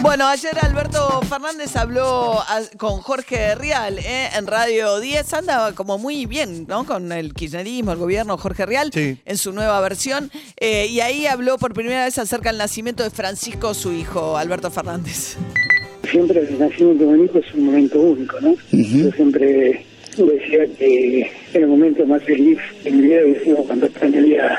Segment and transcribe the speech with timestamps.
[0.00, 4.28] Bueno, ayer Alberto Fernández habló a- con Jorge Rial ¿eh?
[4.36, 5.34] en Radio 10.
[5.34, 6.84] Andaba como muy bien, ¿no?
[6.86, 9.18] Con el kirchnerismo, el gobierno Jorge Rial, Sí.
[9.24, 10.30] en su nueva versión.
[10.56, 14.70] Eh, y ahí habló por primera vez acerca del nacimiento de Francisco, su hijo, Alberto
[14.70, 15.36] Fernández.
[16.10, 18.54] siempre el nacimiento de un hijo es un momento único, ¿no?
[18.72, 19.84] Yo siempre
[20.16, 21.20] decía que
[21.52, 24.58] era el momento más feliz de mi vida había sido cuando Emilia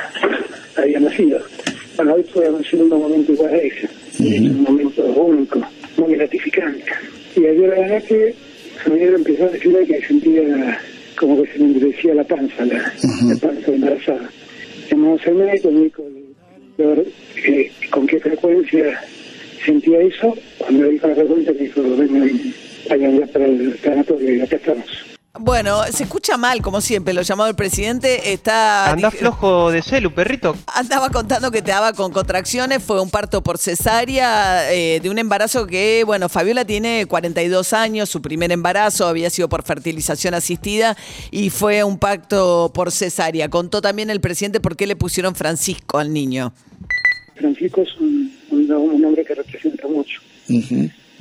[0.77, 1.39] había nacido.
[1.95, 3.89] Bueno, hoy fue un segundo momento igual a ese.
[4.19, 5.61] Es un momento único,
[5.97, 6.83] muy gratificante.
[7.35, 8.35] Y ayer a la noche
[8.77, 10.79] Javier empezó a decirle que sentía
[11.17, 14.29] como que se me endurecía la panza, la, la panza embarazada.
[14.89, 16.03] Llamamos al médico, el médico
[16.77, 17.05] ver
[17.45, 19.01] eh, con qué frecuencia
[19.65, 22.31] sentía eso, cuando le dijo la frecuencia me dijo, vengan,
[22.89, 25.08] vayan ya para el tanatorio y acá estamos.
[25.37, 28.33] Bueno, se escucha mal, como siempre, lo llamado el presidente.
[28.33, 28.91] Está.
[28.91, 30.55] Anda flojo de celu, perrito.
[30.65, 35.19] Andaba contando que te daba con contracciones, fue un parto por cesárea eh, de un
[35.19, 40.97] embarazo que, bueno, Fabiola tiene 42 años, su primer embarazo había sido por fertilización asistida
[41.29, 43.49] y fue un pacto por cesárea.
[43.49, 46.53] Contó también el presidente por qué le pusieron Francisco al niño.
[47.35, 50.21] Francisco es un, un, un hombre que representa mucho.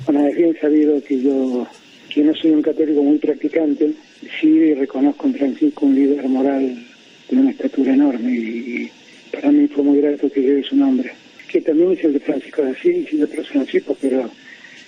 [0.05, 1.67] Bueno, es bien sabido que yo,
[2.09, 3.91] que no soy un católico muy practicante,
[4.39, 6.85] sí reconozco en Francisco un líder moral
[7.29, 8.91] de una estatura enorme y,
[9.31, 11.11] para mí fue muy grato que lleve su nombre,
[11.47, 14.29] que también es el de Francisco de Asís y de otros Franciscos, pero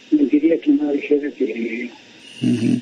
[0.09, 1.89] mentiría que no dijera que,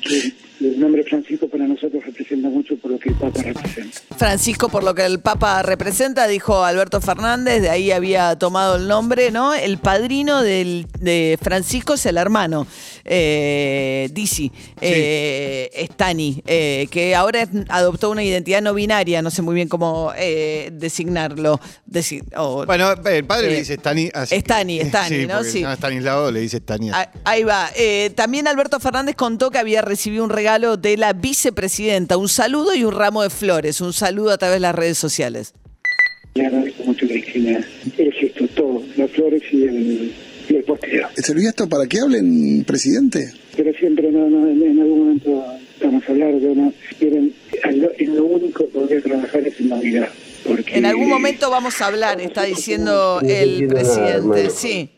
[0.02, 3.98] que el nombre Francisco para nosotros representa mucho por lo que el Papa representa.
[4.16, 8.86] Francisco, por lo que el Papa representa, dijo Alberto Fernández, de ahí había tomado el
[8.86, 9.54] nombre, ¿no?
[9.54, 12.66] El padrino del, de Francisco es el hermano,
[13.04, 19.54] eh, Dizzy, eh, Stani, eh, que ahora adoptó una identidad no binaria, no sé muy
[19.54, 21.58] bien cómo eh, designarlo.
[21.90, 22.22] desi-
[22.66, 24.10] Bueno, el padre Eh, le dice Stani.
[24.12, 25.42] así que- Stani, Stani, sí, ¿no?
[25.42, 25.62] Sí.
[25.64, 26.90] Stanislao, le dice Stani.
[26.92, 27.70] Ah, Ahí va.
[27.76, 32.74] Eh, también Alberto Fernández contó que había recibido un regalo de la vicepresidenta, un saludo
[32.74, 35.54] y un ramo de flores, un saludo a través de las redes sociales.
[36.34, 37.64] Le agradezco mucho Cristina
[37.96, 40.12] el gesto, todo, las flores y el,
[40.48, 41.08] y el posteo.
[41.14, 43.32] ¿Servía esto para que hablen, presidente?
[43.56, 45.44] Pero siempre no, no, en, en algún momento
[45.80, 46.72] vamos a hablar de una...
[47.00, 50.08] En lo, en lo único que podría trabajar es en Navidad.
[50.44, 54.50] Porque En algún momento vamos a hablar, está diciendo el presidente.
[54.50, 54.90] Sí.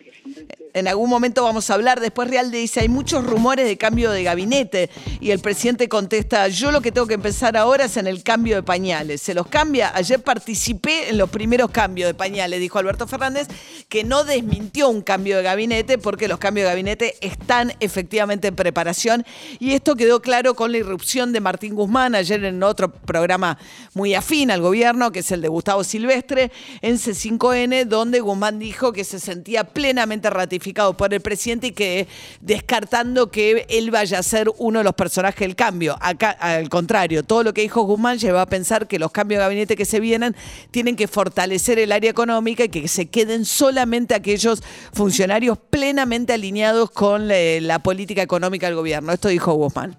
[0.74, 2.00] En algún momento vamos a hablar.
[2.00, 4.88] Después Realde dice, hay muchos rumores de cambio de gabinete.
[5.20, 8.56] Y el presidente contesta, yo lo que tengo que empezar ahora es en el cambio
[8.56, 9.20] de pañales.
[9.20, 9.92] ¿Se los cambia?
[9.94, 13.48] Ayer participé en los primeros cambios de pañales, dijo Alberto Fernández,
[13.90, 18.56] que no desmintió un cambio de gabinete porque los cambios de gabinete están efectivamente en
[18.56, 19.26] preparación.
[19.58, 23.58] Y esto quedó claro con la irrupción de Martín Guzmán ayer en otro programa
[23.92, 26.50] muy afín al gobierno, que es el de Gustavo Silvestre,
[26.80, 30.61] en C5N, donde Guzmán dijo que se sentía plenamente ratificado
[30.96, 32.06] por el presidente y que
[32.40, 35.96] descartando que él vaya a ser uno de los personajes del cambio.
[36.00, 39.44] Acá, al contrario, todo lo que dijo Guzmán lleva a pensar que los cambios de
[39.44, 40.34] gabinete que se vienen
[40.70, 44.62] tienen que fortalecer el área económica y que se queden solamente aquellos
[44.92, 49.12] funcionarios plenamente alineados con eh, la política económica del gobierno.
[49.12, 49.96] Esto dijo Guzmán.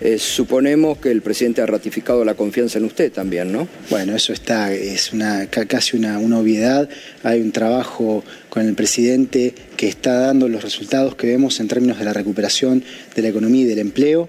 [0.00, 3.66] Eh, suponemos que el presidente ha ratificado la confianza en usted también, ¿no?
[3.90, 6.88] Bueno, eso está, es una, ca- casi una, una obviedad.
[7.24, 8.22] Hay un trabajo
[8.58, 12.82] con el presidente que está dando los resultados que vemos en términos de la recuperación
[13.14, 14.28] de la economía y del empleo.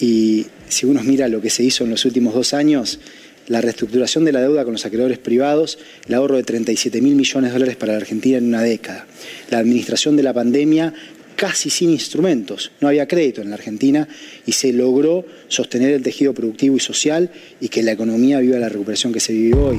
[0.00, 2.98] Y si uno mira lo que se hizo en los últimos dos años,
[3.46, 7.50] la reestructuración de la deuda con los acreedores privados, el ahorro de 37 mil millones
[7.50, 9.06] de dólares para la Argentina en una década,
[9.50, 10.92] la administración de la pandemia
[11.36, 14.08] casi sin instrumentos, no había crédito en la Argentina
[14.46, 18.68] y se logró sostener el tejido productivo y social y que la economía viva la
[18.68, 19.78] recuperación que se vive hoy.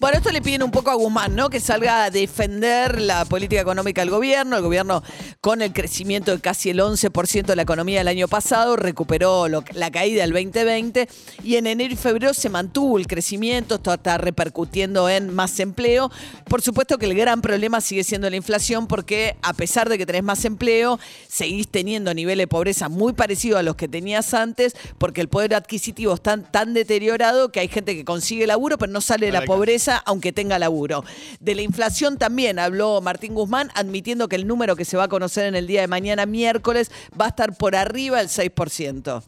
[0.00, 1.50] Bueno, esto le piden un poco a Guzmán, ¿no?
[1.50, 4.56] Que salga a defender la política económica del gobierno.
[4.56, 5.02] El gobierno,
[5.40, 9.64] con el crecimiento de casi el 11% de la economía del año pasado, recuperó lo-
[9.72, 11.08] la caída del 2020
[11.42, 13.74] y en enero y febrero se mantuvo el crecimiento.
[13.74, 16.12] Esto está repercutiendo en más empleo.
[16.48, 20.06] Por supuesto que el gran problema sigue siendo la inflación porque a pesar de que
[20.06, 24.76] tenés más empleo, seguís teniendo niveles de pobreza muy parecidos a los que tenías antes
[24.98, 28.92] porque el poder adquisitivo está tan, tan deteriorado que hay gente que consigue laburo pero
[28.92, 31.04] no sale de la pobreza aunque tenga laburo.
[31.40, 35.08] De la inflación también habló Martín Guzmán admitiendo que el número que se va a
[35.08, 39.22] conocer en el día de mañana miércoles va a estar por arriba del 6%.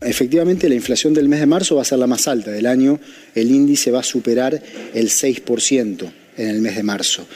[0.00, 3.00] Efectivamente, la inflación del mes de marzo va a ser la más alta del año.
[3.34, 4.60] El índice va a superar
[4.92, 7.26] el 6% en el mes de marzo.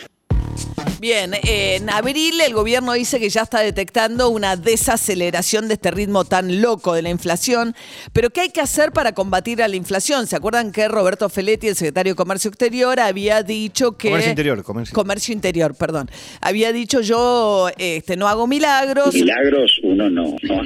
[1.01, 6.25] Bien, en abril el gobierno dice que ya está detectando una desaceleración de este ritmo
[6.25, 7.77] tan loco de la inflación,
[8.13, 10.27] pero ¿qué hay que hacer para combatir a la inflación?
[10.27, 14.09] ¿Se acuerdan que Roberto Feletti, el secretario de Comercio Exterior, había dicho que...
[14.09, 14.95] Comercio Interior, Comercio.
[14.95, 16.11] Comercio Interior, perdón.
[16.41, 19.15] Había dicho yo este, no hago milagros.
[19.15, 20.63] Milagros uno no, no.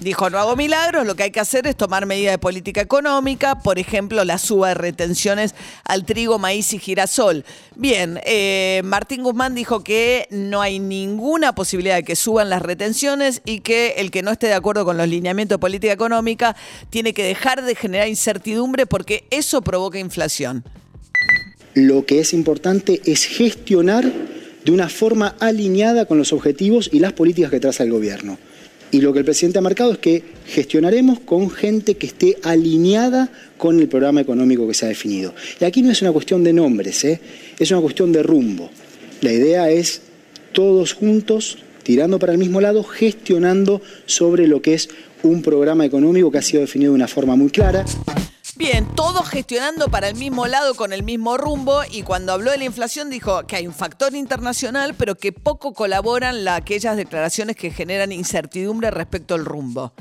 [0.00, 3.58] Dijo, no hago milagros, lo que hay que hacer es tomar medidas de política económica,
[3.58, 5.54] por ejemplo, la suba de retenciones
[5.84, 7.44] al trigo, maíz y girasol.
[7.76, 13.42] Bien, eh, Martín Guzmán dijo que no hay ninguna posibilidad de que suban las retenciones
[13.44, 16.54] y que el que no esté de acuerdo con los lineamientos de política económica
[16.90, 20.64] tiene que dejar de generar incertidumbre porque eso provoca inflación.
[21.74, 24.04] Lo que es importante es gestionar
[24.64, 28.38] de una forma alineada con los objetivos y las políticas que traza el gobierno.
[28.94, 33.28] Y lo que el presidente ha marcado es que gestionaremos con gente que esté alineada
[33.58, 35.34] con el programa económico que se ha definido.
[35.60, 37.20] Y aquí no es una cuestión de nombres, ¿eh?
[37.58, 38.70] es una cuestión de rumbo.
[39.20, 40.02] La idea es
[40.52, 44.88] todos juntos, tirando para el mismo lado, gestionando sobre lo que es
[45.22, 47.84] un programa económico que ha sido definido de una forma muy clara.
[48.56, 52.58] Bien, todos gestionando para el mismo lado con el mismo rumbo y cuando habló de
[52.58, 57.56] la inflación dijo que hay un factor internacional pero que poco colaboran la, aquellas declaraciones
[57.56, 59.92] que generan incertidumbre respecto al rumbo.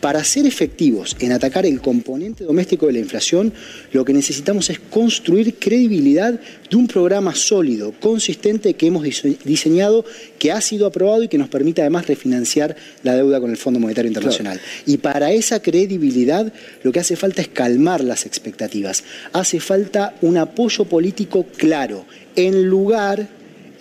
[0.00, 3.52] Para ser efectivos en atacar el componente doméstico de la inflación,
[3.92, 6.40] lo que necesitamos es construir credibilidad
[6.70, 9.04] de un programa sólido, consistente que hemos
[9.44, 10.04] diseñado,
[10.38, 13.78] que ha sido aprobado y que nos permite además refinanciar la deuda con el Fondo
[13.78, 14.60] Monetario Internacional.
[14.86, 16.52] Y para esa credibilidad
[16.82, 19.04] lo que hace falta es calmar las expectativas.
[19.32, 23.28] Hace falta un apoyo político claro, en lugar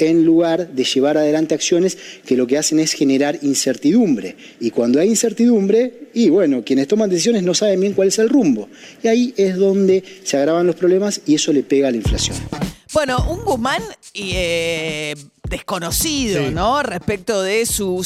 [0.10, 4.36] en lugar de llevar adelante acciones que lo que hacen es generar incertidumbre.
[4.60, 8.30] Y cuando hay incertidumbre, y bueno, quienes toman decisiones no saben bien cuál es el
[8.30, 8.70] rumbo.
[9.02, 12.38] Y ahí es donde se agravan los problemas y eso le pega a la inflación.
[12.94, 13.82] Bueno, un Guzmán
[14.14, 15.16] eh,
[15.54, 16.82] desconocido, ¿no?
[16.82, 18.04] Respecto de su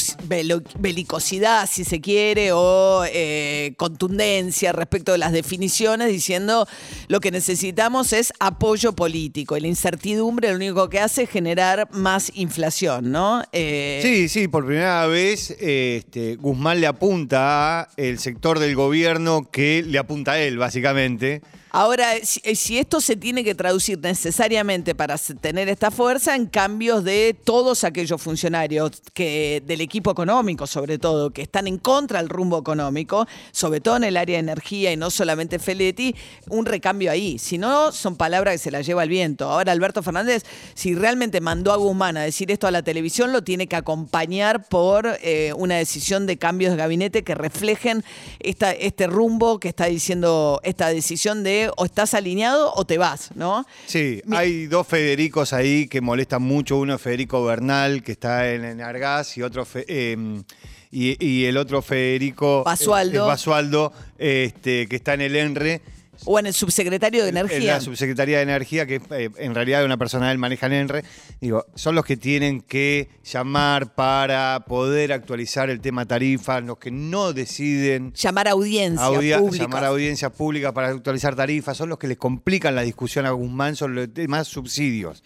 [0.78, 6.68] belicosidad, si se quiere, o eh, contundencia respecto de las definiciones, diciendo
[7.08, 9.56] lo que necesitamos es apoyo político.
[9.56, 13.42] Y la incertidumbre lo único que hace es generar más inflación, ¿no?
[13.52, 19.82] Eh, sí, sí, por primera vez este, Guzmán le apunta al sector del gobierno que
[19.86, 21.40] le apunta a él, básicamente.
[21.70, 27.04] Ahora, eh, si, esto se tiene que traducir necesariamente para tener esta fuerza en cambios
[27.04, 32.30] de todos aquellos funcionarios que del equipo económico, sobre todo, que están en contra del
[32.30, 36.14] rumbo económico, sobre todo en el área de energía y no solamente Feletti,
[36.48, 37.38] un recambio ahí.
[37.38, 39.50] Si no, son palabras que se las lleva el viento.
[39.50, 40.44] Ahora, Alberto Fernández,
[40.74, 44.66] si realmente mandó a Guzmán a decir esto a la televisión, lo tiene que acompañar
[44.68, 48.04] por eh, una decisión de cambios de gabinete que reflejen
[48.40, 53.30] esta, este rumbo que está diciendo esta decisión de o estás alineado o te vas,
[53.34, 53.66] ¿no?
[53.86, 56.76] Sí, hay dos Federicos ahí que molestan mucho.
[56.76, 60.44] Uno es Federico Bernal, que está en, Argas, y otro em,
[60.90, 65.82] y, el otro Federico Basualdo, Basualdo este, que está en el ENRE
[66.28, 67.58] o en el subsecretario de Energía.
[67.58, 70.74] En la subsecretaría de Energía, que eh, en realidad es una persona del maneja en
[70.74, 71.02] ENRE,
[71.40, 76.90] digo, son los que tienen que llamar para poder actualizar el tema tarifa, los que
[76.90, 78.12] no deciden.
[78.12, 79.64] Llamar a audiencia pública.
[79.64, 83.30] Llamar a audiencias públicas para actualizar tarifas, son los que les complican la discusión a
[83.30, 85.22] Guzmán sobre los demás subsidios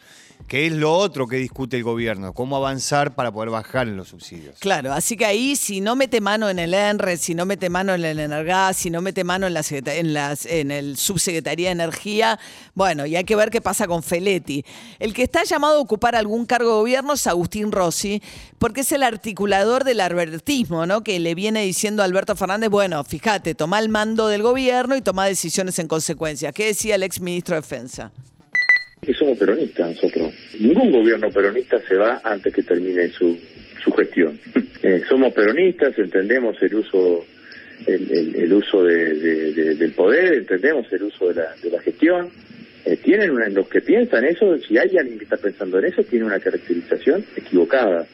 [0.46, 4.08] que es lo otro que discute el gobierno, cómo avanzar para poder bajar en los
[4.08, 4.58] subsidios.
[4.58, 7.94] Claro, así que ahí si no mete mano en el ENRE, si no mete mano
[7.94, 11.72] en el Energas, si no mete mano en, la, en, las, en el Subsecretaría de
[11.72, 12.38] Energía,
[12.74, 14.64] bueno, y hay que ver qué pasa con Feletti.
[14.98, 18.22] El que está llamado a ocupar algún cargo de gobierno es Agustín Rossi,
[18.58, 21.02] porque es el articulador del albertismo, ¿no?
[21.02, 25.02] Que le viene diciendo a Alberto Fernández, bueno, fíjate, toma el mando del gobierno y
[25.02, 26.52] toma decisiones en consecuencia.
[26.52, 28.12] ¿Qué decía el ex ministro de Defensa?
[29.04, 30.32] Que somos peronistas nosotros.
[30.60, 33.36] Ningún gobierno peronista se va antes que termine su,
[33.82, 34.38] su gestión.
[34.84, 37.24] Eh, somos peronistas, entendemos el uso
[37.86, 39.14] el, el, uso de,
[39.76, 42.30] del poder, entendemos el uso de la, de la gestión.
[42.84, 46.02] Eh, tienen una, los que piensan eso, si hay alguien que está pensando en eso,
[46.02, 48.04] tiene una caracterización equivocada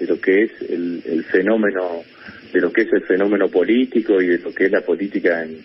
[0.00, 2.02] de lo que es el, el fenómeno,
[2.52, 5.60] de lo que es el fenómeno político y de lo que es la política en,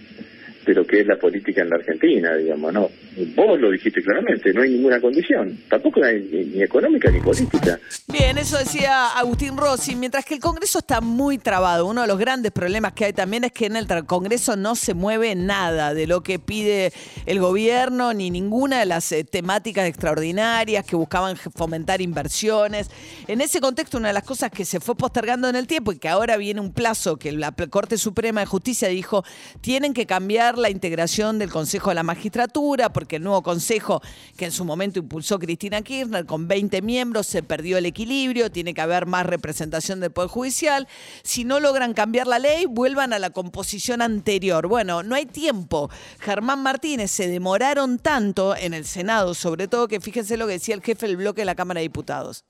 [0.66, 2.90] de lo que es la política en la Argentina, digamos, ¿no?
[3.36, 6.22] Vos lo dijiste claramente, no hay ninguna condición, tampoco hay
[6.54, 7.80] ni, económica ni política.
[8.08, 11.88] Bien, eso decía Agustín Rossi, mientras que el Congreso está muy trabado.
[11.88, 14.94] Uno de los grandes problemas que hay también es que en el Congreso no se
[14.94, 16.94] mueve nada de lo que pide
[17.26, 22.90] el gobierno, ni ninguna de las eh, temáticas extraordinarias que buscaban fomentar inversiones.
[23.28, 26.00] En ese contexto, una de las cosas que se fue postergando en el tiempo y
[26.00, 29.24] que ahora viene un plazo que la Corte Suprema de Justicia dijo,
[29.62, 34.02] tienen que cambiar la integración del Consejo de la Magistratura, porque el nuevo Consejo
[34.38, 38.74] que en su momento impulsó Cristina Kirchner, con 20 miembros, se perdió el equilibrio tiene
[38.74, 40.88] que haber más representación del Poder Judicial.
[41.24, 44.68] Si no logran cambiar la ley, vuelvan a la composición anterior.
[44.68, 45.90] Bueno, no hay tiempo.
[46.20, 50.76] Germán Martínez se demoraron tanto en el Senado, sobre todo que fíjense lo que decía
[50.76, 52.46] el jefe del bloque de la Cámara de Diputados.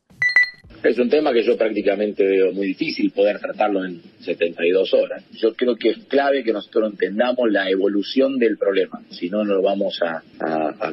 [0.83, 5.23] Es un tema que yo prácticamente veo muy difícil poder tratarlo en 72 horas.
[5.33, 9.55] Yo creo que es clave que nosotros entendamos la evolución del problema, si no, no
[9.55, 10.23] lo vamos a,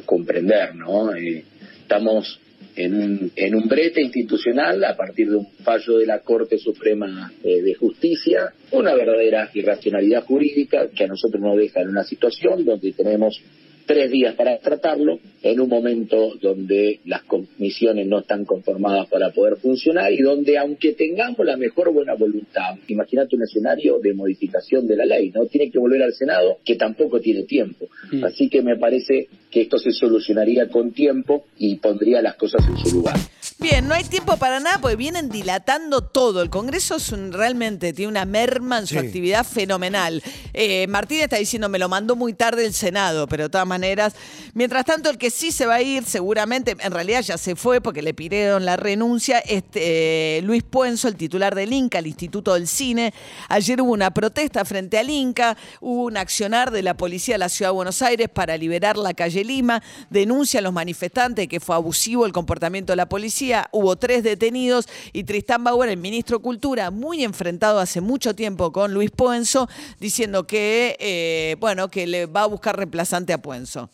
[0.05, 1.15] comprender, ¿no?
[1.15, 1.43] Eh,
[1.81, 2.39] estamos
[2.75, 7.31] en un, en un brete institucional a partir de un fallo de la Corte Suprema
[7.43, 12.63] eh, de Justicia, una verdadera irracionalidad jurídica que a nosotros nos deja en una situación
[12.63, 13.41] donde tenemos
[13.89, 19.55] tres días para tratarlo, en un momento donde las comisiones no están conformadas para poder
[19.55, 24.95] funcionar y donde aunque tengamos la mejor buena voluntad, imagínate un escenario de modificación de
[24.95, 27.87] la ley, no tiene que volver al Senado, que tampoco tiene tiempo.
[28.11, 28.25] Mm.
[28.25, 32.77] Así que me parece que esto se solucionaría con tiempo y pondría las cosas en
[32.77, 33.17] su lugar.
[33.61, 36.41] Bien, no hay tiempo para nada porque vienen dilatando todo.
[36.41, 40.23] El Congreso es realmente tiene una merma en su actividad fenomenal.
[40.53, 44.13] Eh, Martín está diciendo, me lo mandó muy tarde el Senado, pero de todas maneras.
[44.53, 47.81] Mientras tanto, el que sí se va a ir, seguramente, en realidad ya se fue
[47.81, 52.53] porque le pidieron la renuncia, este, eh, Luis Puenzo, el titular del INCA, el Instituto
[52.53, 53.13] del Cine.
[53.49, 57.49] Ayer hubo una protesta frente al INCA, hubo un accionar de la Policía de la
[57.49, 59.83] Ciudad de Buenos Aires para liberar la calle Lima.
[60.09, 65.23] Denuncian los manifestantes que fue abusivo el comportamiento de la policía hubo tres detenidos y
[65.23, 69.67] Tristán Bauer, el ministro de Cultura, muy enfrentado hace mucho tiempo con Luis Puenzo,
[69.99, 73.89] diciendo que, eh, bueno, que le va a buscar reemplazante a Puenzo.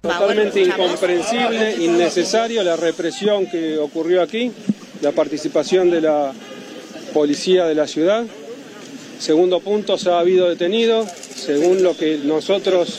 [0.00, 4.50] Totalmente incomprensible, innecesario la represión que ocurrió aquí,
[5.00, 6.32] la participación de la
[7.14, 8.24] policía de la ciudad.
[9.20, 12.98] Segundo punto, se ha habido detenido, según lo que nosotros,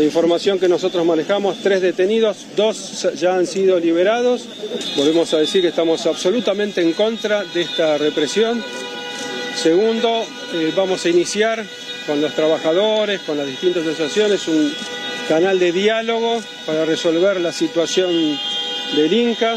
[0.00, 4.46] la información que nosotros manejamos, tres detenidos, dos ya han sido liberados.
[4.96, 8.64] Volvemos a decir que estamos absolutamente en contra de esta represión.
[9.54, 11.66] Segundo, eh, vamos a iniciar
[12.06, 14.72] con los trabajadores, con las distintas asociaciones, un
[15.28, 18.10] canal de diálogo para resolver la situación
[18.96, 19.54] del Inca.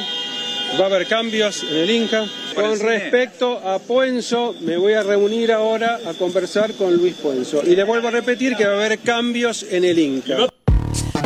[0.77, 2.25] Va a haber cambios en el Inca.
[2.55, 7.61] Con respecto a Puenzo, me voy a reunir ahora a conversar con Luis Puenzo.
[7.65, 10.52] Y le vuelvo a repetir que va a haber cambios en el Inca.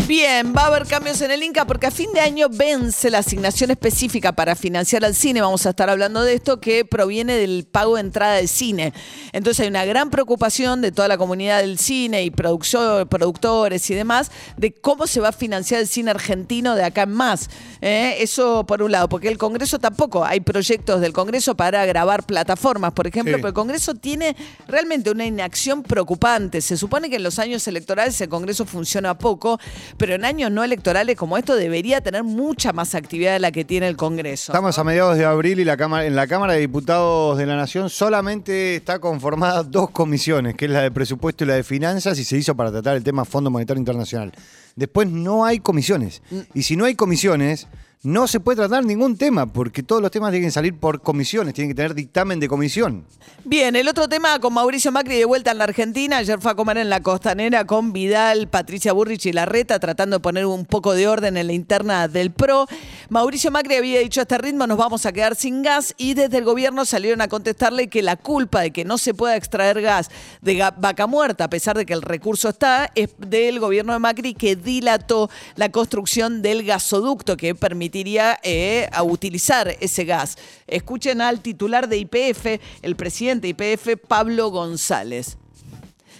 [0.08, 3.18] Bien, va a haber cambios en el Inca porque a fin de año vence la
[3.18, 5.42] asignación específica para financiar al cine.
[5.42, 8.94] Vamos a estar hablando de esto que proviene del pago de entrada de cine.
[9.34, 14.32] Entonces hay una gran preocupación de toda la comunidad del cine y productores y demás
[14.56, 17.50] de cómo se va a financiar el cine argentino de acá en más.
[17.82, 18.16] ¿eh?
[18.20, 22.94] Eso por un lado, porque el Congreso tampoco hay proyectos del Congreso para grabar plataformas,
[22.94, 24.38] por ejemplo, pero el Congreso tiene
[24.70, 26.62] realmente una inacción preocupante.
[26.62, 29.60] Se supone que en los años electorales el Congreso funciona poco
[29.98, 33.66] pero en años no electorales como esto debería tener mucha más actividad de la que
[33.66, 34.52] tiene el Congreso.
[34.52, 37.56] Estamos a mediados de abril y la cámara, en la Cámara de Diputados de la
[37.56, 42.20] Nación solamente está conformada dos comisiones, que es la de presupuesto y la de finanzas,
[42.20, 44.32] y se hizo para tratar el tema Fondo Monetario Internacional.
[44.76, 46.22] Después no hay comisiones.
[46.30, 46.40] Mm.
[46.54, 47.68] Y si no hay comisiones,
[48.04, 51.54] no se puede tratar ningún tema, porque todos los temas tienen que salir por comisiones,
[51.56, 53.06] tienen que tener dictamen de comisión.
[53.44, 56.56] Bien, el otro tema con Mauricio Macri de vuelta en la Argentina, ayer fue a
[56.56, 60.94] comer en la costanera con Vidal, Patricia Burrich y Larreta, tratando de poner un poco
[60.94, 62.68] de orden en la interna del PRO.
[63.10, 66.38] Mauricio Macri había dicho a este ritmo nos vamos a quedar sin gas y desde
[66.38, 70.10] el gobierno salieron a contestarle que la culpa de que no se pueda extraer gas
[70.42, 74.36] de vaca muerta, a pesar de que el recurso está, es del gobierno de Macri
[74.36, 80.38] que dilató la construcción del gasoducto que permite permitiría eh, a utilizar ese gas.
[80.68, 85.38] Escuchen al titular de IPF, el presidente de IPF, Pablo González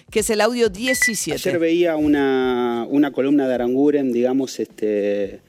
[0.10, 1.50] que es el audio 17.
[1.50, 5.42] Ayer veía una, una columna de Aranguren, digamos, este,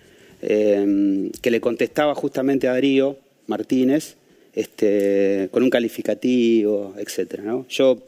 [0.43, 4.17] em, que le contestaba justamente a Darío Martínez,
[4.55, 7.41] este, con un calificativo, etc.
[7.69, 7.99] Yo,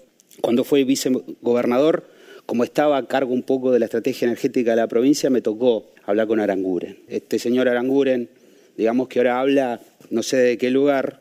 [0.40, 2.08] cuando fui vicegobernador,
[2.50, 5.92] como estaba a cargo un poco de la estrategia energética de la provincia, me tocó
[6.04, 6.98] hablar con Aranguren.
[7.06, 8.28] Este señor Aranguren,
[8.76, 9.80] digamos que ahora habla,
[10.10, 11.20] no sé de qué lugar,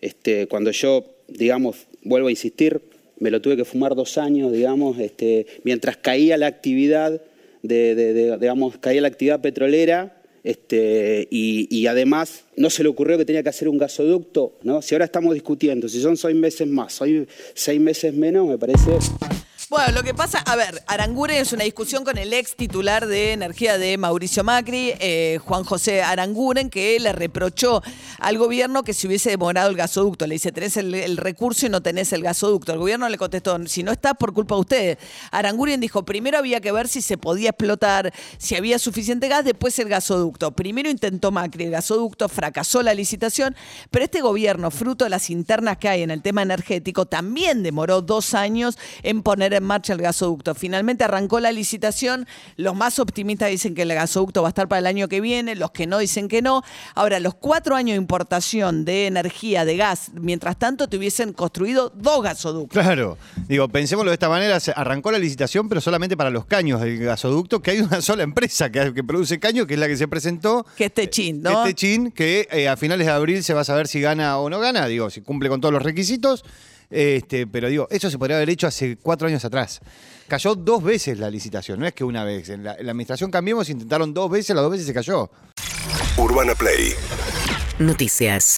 [0.00, 2.80] este, cuando yo, digamos, vuelvo a insistir,
[3.18, 7.22] me lo tuve que fumar dos años, digamos, este, mientras caía la actividad,
[7.64, 13.24] de, digamos, caía la actividad petrolera, Este, y, y además no se le ocurrió que
[13.24, 14.80] tenía que hacer un gasoducto, ¿no?
[14.80, 18.92] Si ahora estamos discutiendo, si son seis meses más, hoy seis meses menos, me parece
[19.70, 23.34] Bueno, lo que pasa, a ver, Aranguren es una discusión con el ex titular de
[23.34, 27.82] energía de Mauricio Macri, eh, Juan José Aranguren, que le reprochó
[28.18, 30.26] al gobierno que se hubiese demorado el gasoducto.
[30.26, 32.72] Le dice, tenés el, el recurso y no tenés el gasoducto.
[32.72, 34.98] El gobierno le contestó, si no está, por culpa de ustedes.
[35.32, 39.78] Aranguren dijo, primero había que ver si se podía explotar, si había suficiente gas, después
[39.80, 40.50] el gasoducto.
[40.52, 43.54] Primero intentó Macri el gasoducto, fracasó la licitación,
[43.90, 48.00] pero este gobierno, fruto de las internas que hay en el tema energético, también demoró
[48.00, 50.54] dos años en poner en marcha el gasoducto.
[50.54, 52.26] Finalmente arrancó la licitación.
[52.56, 55.54] Los más optimistas dicen que el gasoducto va a estar para el año que viene,
[55.54, 56.62] los que no dicen que no.
[56.94, 61.90] Ahora, los cuatro años de importación de energía, de gas, mientras tanto te hubiesen construido
[61.94, 62.82] dos gasoductos.
[62.82, 66.80] Claro, digo, pensémoslo de esta manera, se arrancó la licitación, pero solamente para los caños
[66.80, 69.96] del gasoducto, que hay una sola empresa que, que produce caños, que es la que
[69.96, 70.66] se presentó.
[70.76, 71.64] Que es Techin, ¿no?
[71.64, 74.50] Este chin, que eh, a finales de abril se va a saber si gana o
[74.50, 76.44] no gana, digo, si cumple con todos los requisitos.
[76.90, 79.80] Este, pero digo, eso se podría haber hecho hace cuatro años atrás.
[80.26, 82.48] Cayó dos veces la licitación, no es que una vez.
[82.48, 85.30] En la, en la administración Cambiemos intentaron dos veces, las dos veces se cayó.
[86.16, 86.94] Urbana Play
[87.78, 88.56] Noticias.